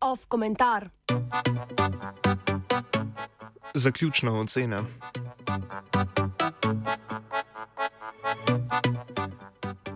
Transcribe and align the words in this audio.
Off 0.00 0.26
komentar. 0.28 0.90
Zaključna 3.74 4.32
ocena. 4.32 4.82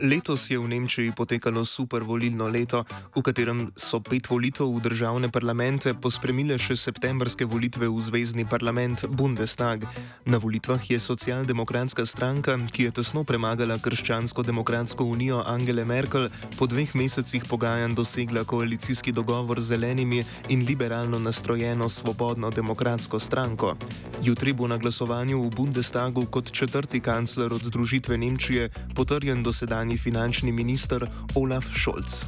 Letos 0.02 0.50
je 0.50 0.58
v 0.58 0.66
Nemčiji 0.66 1.14
potekalo 1.14 1.62
super 1.62 2.02
volilno 2.02 2.50
leto, 2.50 2.82
v 3.14 3.22
katerem 3.22 3.70
so 3.78 4.02
pet 4.02 4.26
volitev 4.26 4.66
v 4.66 4.82
državne 4.82 5.30
parlamente 5.30 5.94
pospremile 5.94 6.58
še 6.58 6.74
septembrske 6.74 7.46
volitve 7.46 7.86
v 7.86 8.02
zvezdni 8.02 8.42
parlament 8.42 9.06
Bundestag. 9.06 9.86
Na 10.26 10.42
volitvah 10.42 10.82
je 10.82 10.98
socialdemokratska 10.98 12.02
stranka, 12.02 12.58
ki 12.74 12.90
je 12.90 12.98
tesno 12.98 13.22
premagala 13.22 13.78
krščansko-demokratsko 13.78 15.06
unijo 15.06 15.38
Angele 15.46 15.86
Merkel, 15.86 16.34
po 16.58 16.66
dveh 16.66 16.90
mesecih 16.98 17.46
pogajanj 17.46 17.94
dosegla 17.94 18.42
koalicijski 18.42 19.14
dogovor 19.14 19.62
z 19.62 19.78
zelenimi 19.78 20.26
in 20.50 20.66
liberalno 20.66 21.22
nastrojeno 21.22 21.86
svobodno 21.86 22.50
demokratsko 22.50 23.22
stranko. 23.22 23.78
Jutri 24.18 24.50
bo 24.50 24.66
na 24.66 24.82
glasovanju 24.82 25.38
v 25.46 25.54
Bundestagu 25.54 26.26
kot 26.26 26.50
četrti 26.50 26.98
kancler 26.98 27.54
od 27.54 27.62
Združitve 27.62 28.18
Nemčije 28.18 28.66
potrjen 28.98 29.46
dosedanje 29.46 29.91
nekdanji 29.92 29.98
finančni 29.98 30.52
minister 30.52 31.06
Olaf 31.34 31.64
Scholz. 31.74 32.24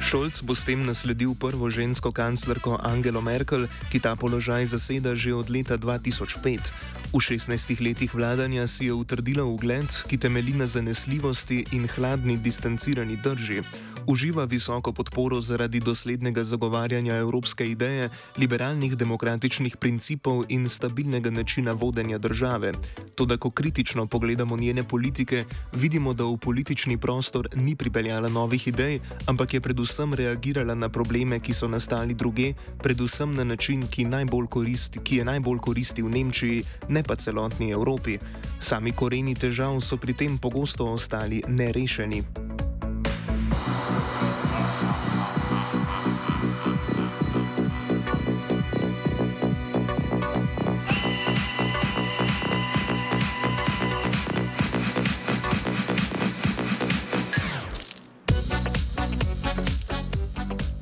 Šolc 0.00 0.40
bo 0.42 0.54
s 0.54 0.64
tem 0.64 0.84
nasledil 0.86 1.34
prvo 1.36 1.68
žensko 1.68 2.12
kanclerko 2.12 2.80
Angelo 2.82 3.20
Merkel, 3.20 3.68
ki 3.92 4.00
ta 4.00 4.16
položaj 4.16 4.66
zaseda 4.72 5.14
že 5.14 5.34
od 5.34 5.50
leta 5.50 5.76
2005. 5.76 6.72
V 7.12 7.16
16 7.16 7.80
letih 7.80 8.12
vladanja 8.12 8.66
si 8.66 8.88
je 8.88 8.92
utrdila 8.92 9.44
ugled, 9.44 9.88
ki 10.08 10.16
temelji 10.16 10.56
na 10.56 10.66
zanesljivosti 10.66 11.64
in 11.72 11.88
hladni 11.88 12.36
distancirani 12.36 13.16
drži 13.16 13.64
uživa 14.08 14.44
visoko 14.44 14.92
podporo 14.92 15.40
zaradi 15.40 15.80
doslednega 15.80 16.44
zagovarjanja 16.44 17.14
evropske 17.14 17.66
ideje, 17.70 18.08
liberalnih 18.36 18.96
demokratičnih 18.96 19.76
principov 19.76 20.44
in 20.48 20.68
stabilnega 20.68 21.30
načina 21.30 21.72
vodenja 21.72 22.18
države. 22.18 22.72
Toda, 23.14 23.36
ko 23.36 23.50
kritično 23.50 24.06
pogledamo 24.06 24.56
njene 24.56 24.82
politike, 24.82 25.44
vidimo, 25.72 26.14
da 26.14 26.24
v 26.24 26.36
politični 26.36 26.96
prostor 26.98 27.48
ni 27.54 27.76
pripeljala 27.76 28.28
novih 28.28 28.68
idej, 28.68 29.00
ampak 29.26 29.54
je 29.54 29.60
predvsem 29.60 30.14
reagirala 30.14 30.74
na 30.74 30.88
probleme, 30.88 31.40
ki 31.40 31.52
so 31.52 31.68
nastali 31.68 32.14
druge, 32.14 32.54
predvsem 32.82 33.34
na 33.34 33.44
način, 33.44 33.86
ki, 33.88 34.04
najbolj 34.04 34.46
koristi, 34.46 35.04
ki 35.04 35.16
je 35.16 35.24
najbolj 35.24 35.58
koristil 35.58 36.08
Nemčiji, 36.08 36.64
ne 36.88 37.02
pa 37.02 37.16
celotni 37.16 37.70
Evropi. 37.70 38.18
Sami 38.60 38.92
koreni 38.92 39.34
težav 39.34 39.80
so 39.80 39.96
pri 39.96 40.12
tem 40.12 40.38
pogosto 40.38 40.92
ostali 40.92 41.42
nerešeni. 41.48 42.47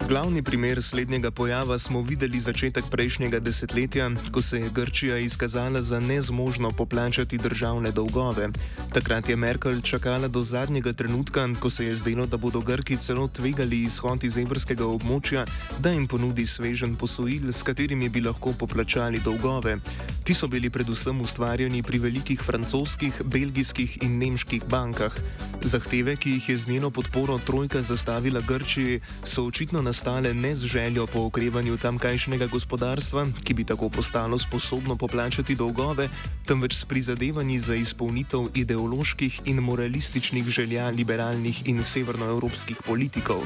Glavni 0.08 0.42
primer 0.42 0.82
slednjega 0.82 1.30
pojava 1.30 1.78
smo 1.78 2.00
videli 2.02 2.40
začetek 2.40 2.84
prejšnjega 2.90 3.40
desetletja, 3.42 4.10
ko 4.32 4.42
se 4.42 4.60
je 4.60 4.70
Grčija 4.70 5.18
izkazala 5.18 5.82
za 5.82 6.00
nezmožno 6.00 6.70
poplačati 6.70 7.38
državne 7.38 7.90
dolgove. 7.90 8.48
Takrat 8.94 9.28
je 9.28 9.36
Merkel 9.36 9.80
čakala 9.80 10.28
do 10.28 10.42
zadnjega 10.42 10.92
trenutka, 10.92 11.48
ko 11.60 11.70
se 11.70 11.86
je 11.86 11.96
zdelo, 11.96 12.26
da 12.26 12.36
bodo 12.36 12.60
Grki 12.60 12.96
celo 12.96 13.28
tvegali 13.28 13.80
izhod 13.82 14.24
iz 14.24 14.36
evrskega 14.38 14.84
območja, 14.84 15.44
da 15.78 15.90
jim 15.90 16.06
ponudi 16.06 16.46
svežen 16.46 16.94
posojil, 16.96 17.50
s 17.52 17.66
katerimi 17.66 18.08
bi 18.08 18.22
lahko 18.22 18.52
poplačali 18.52 19.20
dolgove. 19.24 19.78
Ti 20.24 20.34
so 20.34 20.46
bili 20.46 20.70
predvsem 20.70 21.20
ustvarjeni 21.20 21.82
pri 21.82 21.98
velikih 21.98 22.42
francoskih, 22.42 23.22
belgijskih 23.24 23.98
in 24.02 24.18
nemških 24.22 24.70
bankah. 24.70 25.18
Zahteve, 25.62 26.16
ki 26.16 26.30
jih 26.30 26.48
je 26.48 26.56
z 26.56 26.68
njeno 26.68 26.90
podporo 26.90 27.38
trojka 27.38 27.82
zastavila 27.82 28.40
Grčiji, 28.40 29.00
so 29.24 29.44
očitno 29.46 29.82
nastale 29.82 29.95
nastale 29.96 30.34
ne 30.34 30.54
z 30.54 30.66
željo 30.66 31.06
po 31.06 31.24
okrevanju 31.24 31.76
tamkajšnjega 31.80 32.46
gospodarstva, 32.46 33.26
ki 33.44 33.54
bi 33.54 33.64
tako 33.64 33.88
postalo 33.88 34.38
sposobno 34.38 34.96
poplačati 34.96 35.56
dolgove, 35.56 36.08
temveč 36.44 36.76
s 36.76 36.84
prizadevanji 36.84 37.58
za 37.58 37.74
izpolnitev 37.74 38.52
ideoloških 38.54 39.40
in 39.44 39.56
moralističnih 39.64 40.44
želja 40.48 40.90
liberalnih 40.90 41.68
in 41.68 41.82
severnoevropskih 41.82 42.76
politikov. 42.86 43.40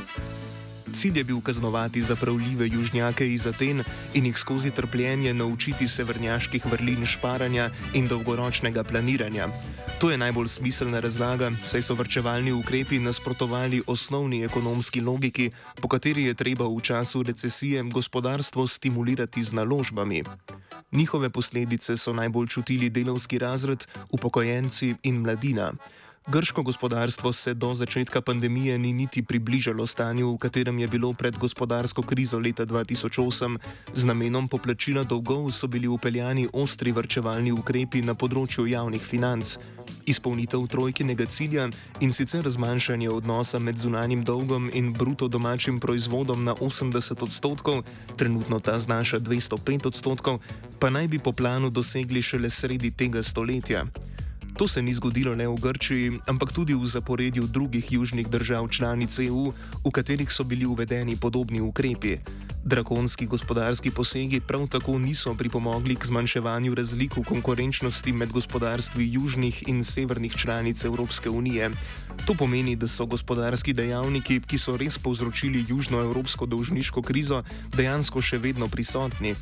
Cilj 0.92 1.18
je 1.18 1.24
bil 1.24 1.40
kaznovati 1.40 2.02
zapravljive 2.02 2.68
južnjake 2.68 3.32
iz 3.32 3.46
Aten 3.46 3.82
in 4.14 4.26
jih 4.26 4.38
skozi 4.38 4.70
trpljenje 4.70 5.34
naučiti 5.34 5.88
severnjaških 5.88 6.66
vrlin 6.66 7.06
šparanja 7.06 7.70
in 7.94 8.08
dolgoročnega 8.08 8.84
planiranja. 8.84 9.48
To 10.00 10.10
je 10.10 10.18
najbolj 10.18 10.48
smiselna 10.48 11.00
razlaga, 11.00 11.50
saj 11.64 11.82
so 11.82 11.94
vrčevalni 11.94 12.52
ukrepi 12.52 12.98
nasprotovali 12.98 13.82
osnovni 13.86 14.44
ekonomski 14.44 15.00
logiki, 15.00 15.50
po 15.80 15.88
kateri 15.88 16.24
je 16.24 16.34
treba 16.34 16.64
v 16.68 16.80
času 16.80 17.22
recesije 17.22 17.82
gospodarstvo 17.82 18.66
stimulirati 18.66 19.42
z 19.42 19.52
naložbami. 19.52 20.22
Njihove 20.92 21.30
posledice 21.30 21.96
so 21.96 22.12
najbolj 22.12 22.46
čutili 22.46 22.90
delovski 22.90 23.38
razred, 23.38 23.86
upokojenci 24.10 24.94
in 25.02 25.20
mladina. 25.20 25.72
Grško 26.32 26.62
gospodarstvo 26.62 27.32
se 27.32 27.54
do 27.54 27.74
začetka 27.74 28.20
pandemije 28.20 28.78
ni 28.78 28.92
niti 28.92 29.22
približalo 29.22 29.86
stanju, 29.86 30.34
v 30.34 30.38
katerem 30.38 30.78
je 30.78 30.88
bilo 30.88 31.12
pred 31.12 31.38
gospodarsko 31.38 32.02
krizo 32.02 32.38
leta 32.38 32.66
2008. 32.66 33.58
Z 33.94 34.04
namenom 34.04 34.48
poplačila 34.48 35.02
dolgov 35.02 35.50
so 35.50 35.66
bili 35.66 35.88
upeljani 35.88 36.48
ostri 36.52 36.92
vrčevalni 36.92 37.52
ukrepi 37.52 38.02
na 38.02 38.14
področju 38.14 38.66
javnih 38.66 39.02
financ. 39.02 39.56
Izpolnitev 40.06 40.68
trojkinega 40.70 41.26
cilja 41.26 41.66
in 42.00 42.12
sicer 42.12 42.46
zmanjšanje 42.46 43.10
odnosa 43.10 43.58
med 43.58 43.78
zunanjim 43.78 44.22
dolgom 44.24 44.70
in 44.72 44.92
bruto 44.92 45.28
domačim 45.28 45.80
proizvodom 45.80 46.44
na 46.44 46.54
80 46.54 47.26
odstotkov, 47.26 47.82
trenutno 48.16 48.60
ta 48.60 48.78
znaša 48.78 49.18
205 49.18 49.90
odstotkov, 49.90 50.38
pa 50.78 50.94
naj 50.94 51.08
bi 51.08 51.18
po 51.18 51.32
planu 51.32 51.70
dosegli 51.70 52.22
šele 52.22 52.50
sredi 52.50 52.94
tega 52.94 53.22
stoletja. 53.22 53.84
To 54.60 54.68
se 54.68 54.82
ni 54.82 54.92
zgodilo 54.92 55.32
le 55.32 55.48
v 55.48 55.56
Grčiji, 55.56 56.20
ampak 56.28 56.52
tudi 56.52 56.76
v 56.76 56.84
zaporedju 56.84 57.48
drugih 57.48 57.92
južnih 57.92 58.28
držav 58.28 58.68
članic 58.68 59.08
EU, 59.24 59.56
v 59.80 59.88
katerih 59.88 60.28
so 60.28 60.44
bili 60.44 60.68
uvedeni 60.68 61.16
podobni 61.16 61.64
ukrepi. 61.64 62.20
Drakonski 62.64 63.26
gospodarski 63.26 63.90
posegi 63.90 64.40
prav 64.40 64.66
tako 64.68 64.98
niso 64.98 65.34
pripomogli 65.34 65.96
k 65.96 66.06
zmanjševanju 66.06 66.74
razlik 66.74 67.16
v 67.16 67.22
konkurenčnosti 67.24 68.12
med 68.12 68.32
gospodarstvi 68.32 69.12
južnih 69.12 69.62
in 69.68 69.84
severnih 69.84 70.36
članic 70.36 70.84
Evropske 70.84 71.30
unije. 71.30 71.70
To 72.26 72.34
pomeni, 72.34 72.76
da 72.76 72.88
so 72.88 73.06
gospodarski 73.06 73.72
dejavniki, 73.72 74.40
ki 74.40 74.58
so 74.58 74.76
res 74.76 74.98
povzročili 74.98 75.64
južnoevropsko 75.68 76.46
dolžniško 76.46 77.02
krizo, 77.02 77.42
dejansko 77.76 78.20
še 78.20 78.38
vedno 78.38 78.68
prisotni. 78.68 79.34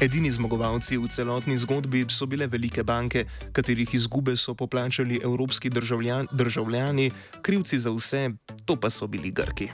Edini 0.00 0.30
zmagovalci 0.30 0.98
v 0.98 1.08
celotni 1.08 1.58
zgodbi 1.58 2.04
so 2.10 2.26
bile 2.26 2.46
velike 2.46 2.82
banke, 2.82 3.24
katerih 3.52 3.94
izgube 3.94 4.36
so 4.36 4.54
poplačali 4.54 5.20
evropski 5.22 5.70
državljan, 5.70 6.26
državljani, 6.32 7.10
krivci 7.42 7.80
za 7.80 7.94
vse, 7.94 8.30
to 8.64 8.76
pa 8.76 8.90
so 8.90 9.06
bili 9.06 9.30
Grki. 9.30 9.70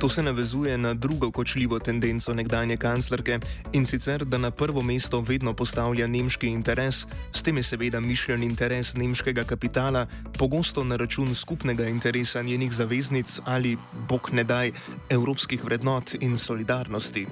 To 0.00 0.08
se 0.08 0.22
navezuje 0.22 0.78
na 0.78 0.94
drugo 0.94 1.30
kočljivo 1.30 1.78
tendenco 1.78 2.34
nekdanje 2.34 2.76
kanclerke 2.76 3.38
in 3.72 3.86
sicer, 3.86 4.24
da 4.24 4.38
na 4.38 4.50
prvo 4.50 4.82
mesto 4.82 5.20
vedno 5.20 5.52
postavlja 5.52 6.06
nemški 6.06 6.46
interes, 6.48 7.06
s 7.32 7.42
tem 7.42 7.56
je 7.56 7.62
seveda 7.62 8.00
mišljen 8.00 8.42
interes 8.42 8.94
nemškega 8.96 9.44
kapitala, 9.44 10.06
pogosto 10.38 10.84
na 10.84 10.96
račun 10.96 11.34
skupnega 11.34 11.88
interesa 11.88 12.42
njenih 12.42 12.72
zaveznic 12.72 13.38
ali, 13.44 13.76
bog 14.08 14.30
ne 14.32 14.44
daj, 14.44 14.72
evropskih 15.10 15.64
vrednot 15.64 16.14
in 16.20 16.36
solidarnosti. 16.36 17.26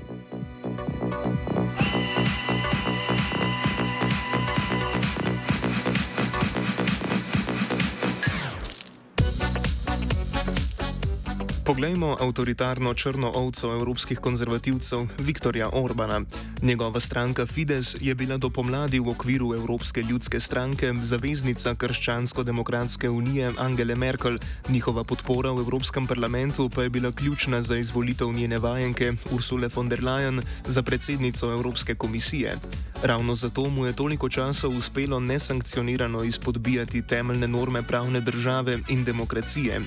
Poglejmo 11.68 12.16
avtoritarno 12.20 12.94
črno 12.94 13.28
ovco 13.34 13.72
evropskih 13.72 14.18
konzervativcev 14.18 15.06
Viktorja 15.18 15.68
Orbana. 15.72 16.20
Njegova 16.62 17.00
stranka 17.00 17.46
Fides 17.46 17.96
je 18.00 18.14
bila 18.14 18.36
do 18.36 18.50
pomladi 18.50 18.98
v 18.98 19.08
okviru 19.08 19.54
Evropske 19.54 20.02
ljudske 20.02 20.40
stranke 20.40 20.94
zaveznica 21.02 21.74
Krščansko-demokratske 21.74 23.08
unije 23.10 23.52
Angele 23.58 23.94
Merkel, 23.94 24.38
njihova 24.68 25.04
podpora 25.04 25.52
v 25.52 25.60
Evropskem 25.60 26.06
parlamentu 26.06 26.70
pa 26.70 26.82
je 26.82 26.90
bila 26.90 27.12
ključna 27.12 27.62
za 27.62 27.76
izvolitev 27.76 28.32
njene 28.32 28.58
vajenke 28.58 29.12
Ursule 29.30 29.68
von 29.74 29.88
der 29.88 30.00
Leyen 30.00 30.42
za 30.66 30.82
predsednico 30.82 31.52
Evropske 31.52 31.94
komisije. 31.94 32.56
Ravno 33.02 33.34
zato 33.34 33.68
mu 33.68 33.86
je 33.86 33.92
toliko 33.92 34.28
časa 34.28 34.68
uspelo 34.68 35.20
nesankcionirano 35.20 36.24
izpodbijati 36.24 37.02
temeljne 37.02 37.48
norme 37.48 37.82
pravne 37.82 38.20
države 38.20 38.78
in 38.88 39.04
demokracije. 39.04 39.80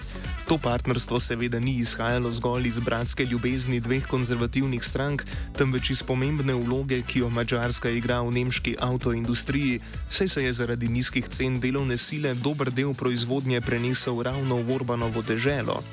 To 0.48 0.58
partnerstvo 0.58 1.20
seveda 1.20 1.60
ni 1.60 1.76
izhajalo 1.76 2.32
zgolj 2.32 2.68
iz 2.68 2.80
bratske 2.80 3.26
ljubezni 3.26 3.80
dveh 3.80 4.08
konzervativnih 4.08 4.84
strank, 4.84 5.26
temveč 5.58 5.90
iz 5.90 6.04
pomembne 6.04 6.54
vloge, 6.54 7.02
ki 7.02 7.20
jo 7.20 7.30
Mačarska 7.30 7.90
igra 7.90 8.22
v 8.22 8.32
nemški 8.32 8.76
avtoindustriji, 8.80 9.82
saj 10.10 10.28
se 10.28 10.44
je 10.44 10.54
zaradi 10.54 10.88
nizkih 10.88 11.28
cen 11.30 11.60
delovne 11.60 11.98
sile 11.98 12.34
dober 12.34 12.72
del 12.72 12.94
proizvodnje 12.94 13.62
prenesel 13.62 14.24
ravno 14.24 14.56
v 14.56 14.76
Orbanovo 14.76 15.22
deželo. 15.22 15.84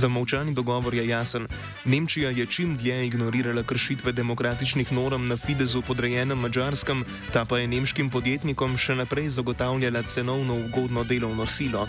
Za 0.00 0.08
molčani 0.08 0.54
dogovor 0.54 0.94
je 0.94 1.08
jasen. 1.08 1.46
Nemčija 1.84 2.30
je 2.30 2.46
čim 2.46 2.76
dlje 2.76 3.06
ignorirala 3.06 3.62
kršitve 3.62 4.12
demokratičnih 4.12 4.92
norm 4.92 5.28
na 5.28 5.36
Fidesu 5.36 5.82
podrejenem 5.82 6.38
Mačarskem, 6.38 7.04
ta 7.32 7.44
pa 7.44 7.58
je 7.58 7.68
nemškim 7.68 8.08
podjetnikom 8.10 8.78
še 8.80 8.96
naprej 8.96 9.28
zagotavljala 9.28 10.02
cenovno 10.02 10.56
ugodno 10.56 11.04
delovno 11.04 11.46
silo. 11.46 11.84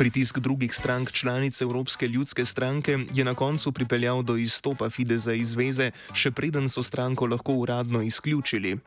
Pritisk 0.00 0.38
drugih 0.38 0.74
strank 0.74 1.12
članic 1.12 1.60
Evropske 1.60 2.08
ljudske 2.08 2.44
stranke 2.44 2.98
je 3.14 3.24
na 3.24 3.34
koncu 3.34 3.72
pripeljal 3.72 4.22
do 4.22 4.36
izstopa 4.36 4.90
Fideza 4.90 5.32
iz 5.32 5.50
zveze, 5.50 5.90
še 6.16 6.30
preden 6.30 6.68
so 6.72 6.80
stranko 6.82 7.26
lahko 7.26 7.52
uradno 7.52 8.00
izključili. 8.02 8.78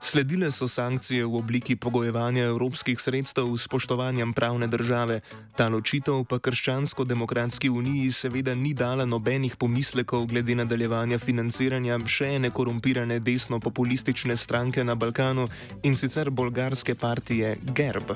Sledile 0.00 0.50
so 0.52 0.68
sankcije 0.68 1.24
v 1.24 1.38
obliki 1.38 1.76
pogojevanja 1.76 2.44
evropskih 2.44 3.00
sredstev 3.00 3.48
s 3.56 3.64
spoštovanjem 3.64 4.32
pravne 4.32 4.68
države. 4.68 5.20
Ta 5.56 5.68
ločitev 5.72 6.26
pa 6.28 6.36
Krščansko-demokratski 6.38 7.70
uniji 7.70 8.12
seveda 8.12 8.54
ni 8.54 8.74
dala 8.74 9.06
nobenih 9.06 9.56
pomislekov 9.56 10.26
glede 10.26 10.54
nadaljevanja 10.54 11.18
financiranja 11.18 11.96
še 12.04 12.34
ene 12.36 12.50
korumpirane 12.50 13.20
desno-populistične 13.20 14.36
stranke 14.36 14.84
na 14.84 14.94
Balkanu 14.94 15.48
in 15.82 15.96
sicer 15.96 16.30
bolgarske 16.30 16.94
partije 16.94 17.56
Gerb. 17.72 18.12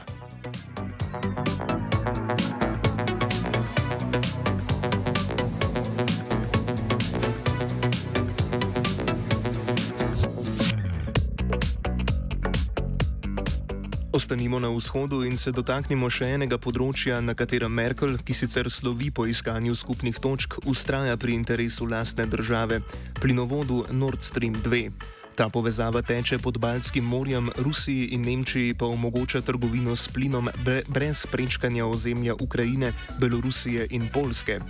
Ostanimo 14.12 14.59
na 14.59 14.69
vzhodu 14.69 15.25
in 15.25 15.38
se 15.41 15.49
dotaknimo 15.56 16.11
še 16.12 16.26
enega 16.35 16.59
področja, 16.61 17.23
na 17.25 17.32
katerem 17.32 17.73
Merkel, 17.73 18.19
ki 18.20 18.35
sicer 18.37 18.69
slovi 18.69 19.09
po 19.09 19.25
iskanju 19.25 19.73
skupnih 19.73 20.20
točk, 20.20 20.59
ustraja 20.69 21.17
pri 21.17 21.32
interesu 21.32 21.88
lastne 21.88 22.26
države- 22.29 22.82
plinovodu 23.23 23.87
Nord 23.88 24.20
Stream 24.20 24.61
2. 24.69 25.21
Ta 25.34 25.49
povezava 25.49 26.02
teče 26.02 26.38
pod 26.38 26.58
Baltskim 26.58 27.05
morjem, 27.05 27.50
Rusiji 27.56 28.06
in 28.12 28.20
Nemčiji 28.20 28.75
pa 28.75 28.87
omogoča 28.87 29.40
trgovino 29.40 29.96
s 29.96 30.08
plinom 30.08 30.49
brez 30.88 31.26
prečkanja 31.26 31.87
ozemlja 31.87 32.34
Ukrajine, 32.40 32.93
Belorusije 33.20 33.87
in 33.90 34.08
Polske. 34.12 34.61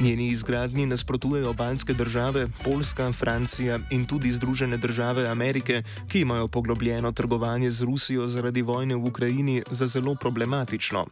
Njeni 0.00 0.28
izgradnji 0.28 0.86
nasprotujejo 0.86 1.52
baltske 1.52 1.94
države, 1.94 2.46
Poljska, 2.64 3.12
Francija 3.12 3.78
in 3.90 4.06
tudi 4.06 4.32
Združene 4.32 4.76
države 4.76 5.28
Amerike, 5.28 5.82
ki 6.08 6.20
imajo 6.20 6.48
poglobljeno 6.48 7.12
trgovanje 7.12 7.70
z 7.70 7.82
Rusijo 7.82 8.28
zaradi 8.28 8.62
vojne 8.62 8.94
v 8.94 9.06
Ukrajini 9.06 9.62
za 9.70 9.86
zelo 9.86 10.14
problematično. 10.14 11.06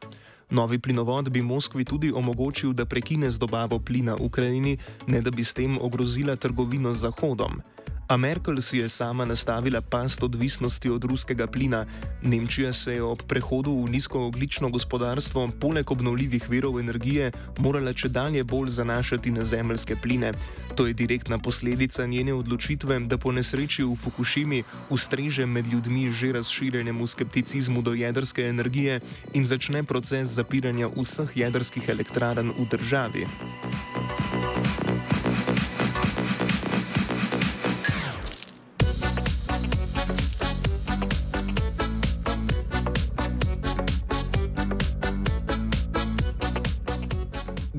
Novi 0.51 0.79
plinovod 0.79 1.31
bi 1.31 1.43
Moskvi 1.43 1.85
tudi 1.85 2.12
omogočil, 2.15 2.73
da 2.73 2.87
prekine 2.87 3.31
z 3.31 3.39
dobavo 3.39 3.79
plina 3.79 4.17
Ukrajini, 4.17 4.79
ne 5.07 5.21
da 5.21 5.31
bi 5.31 5.45
s 5.45 5.55
tem 5.55 5.79
ogrozila 5.81 6.37
trgovino 6.37 6.93
z 6.93 6.99
Zahodom. 6.99 7.62
A 8.11 8.17
Merkel 8.17 8.59
si 8.59 8.83
je 8.83 8.89
sama 8.89 9.25
nastavila 9.25 9.81
past 9.81 10.23
odvisnosti 10.23 10.91
od 10.91 11.05
ruskega 11.05 11.47
plina. 11.47 11.87
Nemčija 12.23 12.73
se 12.73 12.93
je 12.93 13.03
ob 13.03 13.23
prehodu 13.23 13.71
v 13.71 13.91
nizkooglično 13.91 14.69
gospodarstvo, 14.69 15.51
poleg 15.61 15.91
obnovljivih 15.91 16.51
virov 16.51 16.81
energije, 16.81 17.31
morala 17.59 17.93
če 17.95 18.09
dalje 18.09 18.43
bolj 18.45 18.69
zanašati 18.69 19.31
na 19.31 19.45
zemljske 19.45 19.97
pline. 20.03 20.33
To 20.75 20.87
je 20.87 20.93
direktna 20.93 21.39
posledica 21.39 22.07
njene 22.07 22.35
odločitve, 22.35 22.99
da 23.07 23.19
po 23.19 23.31
nesreči 23.33 23.87
v 23.87 23.95
Fukushimi 23.95 24.65
ustreže 24.91 25.47
med 25.47 25.71
ljudmi 25.71 26.11
že 26.11 26.33
razširjenemu 26.33 27.07
skepticizmu 27.07 27.83
do 27.83 27.95
jedrske 27.95 28.43
energije 28.43 29.01
in 29.35 29.47
začne 29.47 29.85
proces 29.85 30.35
zapiranja 30.35 30.91
vseh 30.97 31.37
jedrskih 31.37 31.89
elektrarn 31.89 32.51
v 32.59 32.67
državi. 32.71 33.27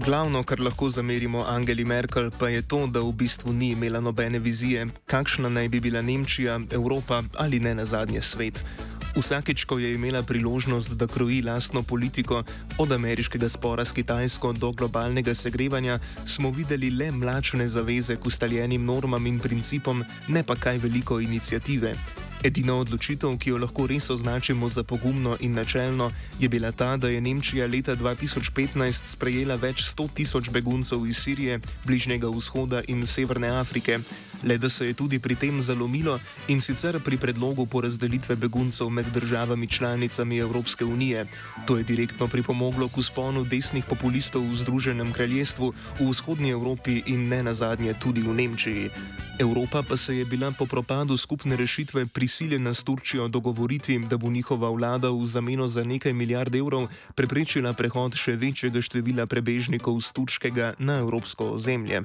Glavno, 0.06 0.44
kar 0.44 0.60
lahko 0.60 0.88
zamerimo 0.90 1.44
Angeli 1.48 1.86
Merkel, 1.86 2.32
pa 2.40 2.48
je 2.50 2.62
to, 2.62 2.88
da 2.88 3.00
v 3.06 3.12
bistvu 3.14 3.54
ni 3.54 3.68
imela 3.72 4.00
nobene 4.02 4.40
vizije, 4.40 4.88
kakšna 5.06 5.50
naj 5.50 5.70
bi 5.70 5.80
bila 5.80 6.02
Nemčija, 6.02 6.60
Evropa 6.72 7.22
ali 7.38 7.60
ne 7.60 7.76
na 7.76 7.86
zadnje 7.86 8.22
svet. 8.22 8.64
Vsakeč, 9.16 9.66
ko 9.66 9.78
je 9.78 9.94
imela 9.94 10.24
priložnost, 10.24 10.96
da 10.98 11.08
kroji 11.08 11.42
lastno 11.42 11.84
politiko, 11.84 12.44
od 12.78 12.92
ameriškega 12.92 13.50
spora 13.50 13.86
s 13.86 13.92
Kitajsko 13.92 14.54
do 14.54 14.72
globalnega 14.72 15.36
segrevanja, 15.36 16.00
smo 16.26 16.50
videli 16.50 16.90
le 16.90 17.12
mlačne 17.12 17.68
zaveze 17.68 18.16
k 18.16 18.26
ustaljenim 18.26 18.86
normam 18.86 19.28
in 19.28 19.40
principom, 19.40 20.04
ne 20.28 20.44
pa 20.44 20.56
kaj 20.56 20.78
veliko 20.78 21.20
inicijative. 21.20 21.94
Edina 22.44 22.74
odločitev, 22.74 23.38
ki 23.38 23.54
jo 23.54 23.58
lahko 23.62 23.86
res 23.86 24.10
označimo 24.10 24.70
za 24.70 24.84
pogumno 24.84 25.38
in 25.40 25.54
načelno, 25.54 26.10
je 26.40 26.50
bila 26.50 26.72
ta, 26.72 26.98
da 26.98 27.08
je 27.08 27.22
Nemčija 27.22 27.68
leta 27.68 27.96
2015 27.96 29.14
sprejela 29.14 29.56
več 29.62 29.86
sto 29.86 30.08
tisoč 30.10 30.50
beguncev 30.50 31.06
iz 31.06 31.22
Sirije, 31.22 31.60
Bližnjega 31.86 32.30
vzhoda 32.34 32.82
in 32.88 33.06
Severne 33.06 33.50
Afrike. 33.62 34.00
Le 34.44 34.58
da 34.58 34.70
se 34.70 34.88
je 34.88 34.94
tudi 34.94 35.20
pri 35.20 35.36
tem 35.36 35.62
zalomilo 35.62 36.20
in 36.48 36.62
sicer 36.62 37.00
pri 37.00 37.18
predlogu 37.18 37.66
porazdelitve 37.66 38.36
beguncev 38.36 38.90
med 38.90 39.06
državami 39.14 39.68
članicami 39.68 40.38
Evropske 40.38 40.86
unije. 40.86 41.28
To 41.68 41.78
je 41.78 41.84
direktno 41.84 42.28
pripomoglo 42.28 42.90
k 42.90 42.98
usponu 42.98 43.44
desnih 43.44 43.86
populistov 43.86 44.42
v 44.42 44.56
Združenem 44.56 45.14
kraljestvu, 45.14 45.74
v 46.00 46.10
vzhodnji 46.10 46.50
Evropi 46.50 47.04
in 47.06 47.28
ne 47.28 47.44
nazadnje 47.44 47.94
tudi 48.02 48.22
v 48.22 48.34
Nemčiji. 48.34 48.90
Evropa 49.40 49.84
pa 49.90 49.98
se 49.98 50.18
je 50.18 50.26
bila 50.26 50.52
po 50.52 50.66
propadu 50.66 51.18
skupne 51.18 51.56
rešitve 51.56 52.06
prisiljena 52.06 52.74
s 52.74 52.84
Turčijo 52.84 53.28
dogovoriti, 53.28 54.00
da 54.00 54.18
bo 54.18 54.30
njihova 54.30 54.70
vlada 54.70 55.10
v 55.10 55.26
zameno 55.26 55.68
za 55.68 55.84
nekaj 55.84 56.14
milijard 56.14 56.56
evrov 56.56 56.88
preprečila 57.16 57.74
prehod 57.74 58.16
še 58.16 58.36
večjega 58.36 58.82
števila 58.82 59.26
prebežnikov 59.26 60.02
z 60.02 60.12
turškega 60.14 60.74
na 60.80 61.00
evropsko 61.00 61.54
ozemlje. 61.58 62.02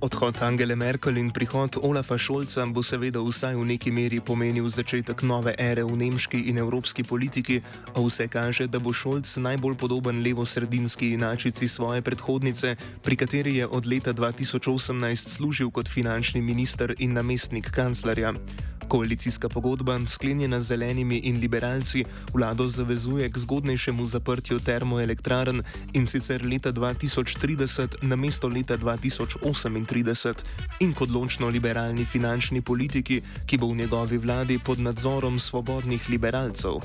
Odhod 0.00 0.42
Angele 0.42 0.76
Merkel 0.76 1.16
in 1.16 1.30
prihod 1.30 1.76
Olafa 1.82 2.18
Šolca 2.18 2.66
bo 2.66 2.82
seveda 2.82 3.20
vsaj 3.22 3.54
v 3.54 3.64
neki 3.64 3.90
meri 3.90 4.20
pomenil 4.20 4.68
začetek 4.70 5.22
nove 5.22 5.54
ere 5.58 5.84
v 5.84 5.96
nemški 5.96 6.40
in 6.50 6.58
evropski 6.58 7.02
politiki, 7.02 7.60
a 7.94 8.00
vse 8.00 8.28
kaže, 8.28 8.66
da 8.66 8.78
bo 8.78 8.92
Šolc 8.92 9.36
najbolj 9.36 9.76
podoben 9.76 10.22
levo-sredinski 10.22 11.12
inačici 11.14 11.68
svoje 11.68 12.02
predhodnice, 12.02 12.76
pri 13.02 13.16
kateri 13.16 13.56
je 13.56 13.66
od 13.66 13.86
leta 13.86 14.14
2018 14.14 15.28
služil 15.28 15.70
kot 15.70 15.88
finančni 15.88 16.42
minister 16.42 16.94
in 16.98 17.12
namestnik 17.12 17.70
kanclerja. 17.70 18.34
Koalicijska 18.88 19.48
pogodba, 19.48 19.98
sklenjena 20.06 20.60
z 20.60 20.64
zelenimi 20.64 21.16
in 21.18 21.36
liberalci, 21.40 22.04
vlado 22.34 22.68
zavezuje 22.68 23.30
k 23.30 23.38
zgodnejšemu 23.38 24.06
zaprtju 24.06 24.58
termoelektrarn 24.58 25.62
in 25.92 26.06
sicer 26.06 26.44
leta 26.44 26.72
2030 26.72 28.02
na 28.02 28.16
mesto 28.16 28.48
leta 28.48 28.78
2038 28.78 30.34
in 30.80 30.94
k 30.94 31.00
odločno 31.00 31.48
liberalni 31.48 32.04
finančni 32.04 32.62
politiki, 32.62 33.22
ki 33.46 33.58
bo 33.58 33.66
v 33.68 33.76
njegovi 33.76 34.18
vladi 34.18 34.58
pod 34.58 34.78
nadzorom 34.78 35.38
svobodnih 35.38 36.08
liberalcev. 36.08 36.80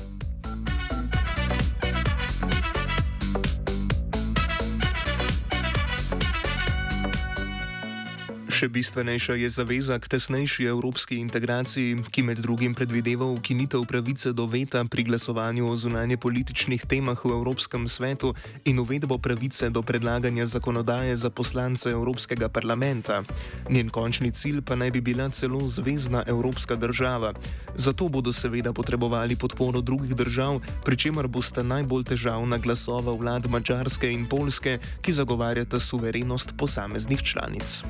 Še 8.54 8.68
bistvenejša 8.70 9.34
je 9.34 9.48
zaveza 9.50 9.96
k 9.98 10.06
tesnejši 10.14 10.68
evropski 10.70 11.16
integraciji, 11.18 12.04
ki 12.06 12.22
med 12.22 12.38
drugim 12.38 12.70
predvideva 12.78 13.26
ukinitev 13.26 13.82
pravice 13.82 14.30
do 14.30 14.46
veta 14.46 14.84
pri 14.86 15.02
glasovanju 15.08 15.66
o 15.66 15.74
zunanje 15.74 16.14
političnih 16.22 16.86
temah 16.86 17.18
v 17.18 17.34
Evropskem 17.34 17.88
svetu 17.90 18.30
in 18.62 18.78
uvedbo 18.78 19.18
pravice 19.18 19.72
do 19.74 19.82
predlaganja 19.82 20.46
zakonodaje 20.46 21.16
za 21.18 21.34
poslance 21.34 21.90
Evropskega 21.90 22.46
parlamenta. 22.46 23.24
Njen 23.66 23.90
končni 23.90 24.30
cilj 24.30 24.62
pa 24.62 24.78
naj 24.78 24.94
bi 24.94 25.02
bila 25.02 25.26
celo 25.34 25.58
zvezdna 25.66 26.22
evropska 26.22 26.78
država. 26.78 27.34
Zato 27.74 28.06
bodo 28.08 28.30
seveda 28.30 28.70
potrebovali 28.70 29.34
podporo 29.34 29.82
drugih 29.82 30.14
držav, 30.14 30.62
pri 30.86 30.96
čemer 30.96 31.26
bosta 31.26 31.66
najbolj 31.66 32.06
težavna 32.14 32.62
glasova 32.62 33.18
vlad 33.18 33.50
Mačarske 33.50 34.06
in 34.06 34.30
Polske, 34.30 34.78
ki 35.02 35.10
zagovarjata 35.12 35.82
suverenost 35.82 36.54
posameznih 36.54 37.18
članic. 37.18 37.82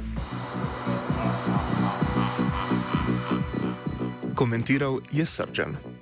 Komentiral 4.35 4.99
je 5.13 5.27
Srčan. 5.27 5.94